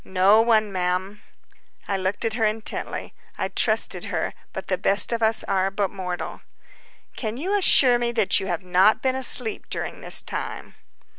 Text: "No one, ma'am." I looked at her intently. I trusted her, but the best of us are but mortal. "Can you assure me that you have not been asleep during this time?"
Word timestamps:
"No 0.03 0.41
one, 0.41 0.71
ma'am." 0.71 1.21
I 1.87 1.95
looked 1.95 2.25
at 2.25 2.33
her 2.33 2.43
intently. 2.43 3.13
I 3.37 3.49
trusted 3.49 4.05
her, 4.05 4.33
but 4.51 4.65
the 4.65 4.79
best 4.79 5.11
of 5.11 5.21
us 5.21 5.43
are 5.43 5.69
but 5.69 5.91
mortal. 5.91 6.41
"Can 7.15 7.37
you 7.37 7.55
assure 7.55 7.99
me 7.99 8.11
that 8.13 8.39
you 8.39 8.47
have 8.47 8.63
not 8.63 9.03
been 9.03 9.13
asleep 9.15 9.67
during 9.69 10.01
this 10.01 10.23
time?" 10.23 10.73